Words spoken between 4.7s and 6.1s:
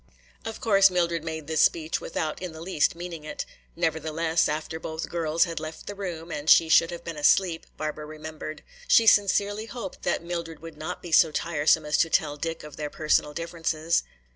both girls had left the